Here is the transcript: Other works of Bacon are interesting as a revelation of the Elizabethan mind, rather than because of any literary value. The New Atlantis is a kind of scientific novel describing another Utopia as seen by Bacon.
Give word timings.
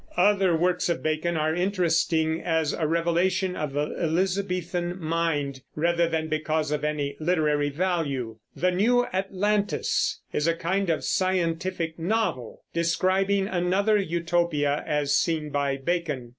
Other 0.17 0.57
works 0.57 0.89
of 0.89 1.03
Bacon 1.03 1.37
are 1.37 1.53
interesting 1.53 2.41
as 2.41 2.73
a 2.73 2.87
revelation 2.87 3.55
of 3.55 3.73
the 3.73 3.81
Elizabethan 4.03 4.99
mind, 4.99 5.61
rather 5.75 6.09
than 6.09 6.27
because 6.27 6.71
of 6.71 6.83
any 6.83 7.15
literary 7.19 7.69
value. 7.69 8.37
The 8.55 8.71
New 8.71 9.05
Atlantis 9.13 10.19
is 10.33 10.47
a 10.47 10.55
kind 10.55 10.89
of 10.89 11.03
scientific 11.03 11.99
novel 11.99 12.63
describing 12.73 13.47
another 13.47 13.97
Utopia 13.99 14.83
as 14.87 15.15
seen 15.15 15.51
by 15.51 15.77
Bacon. 15.77 16.29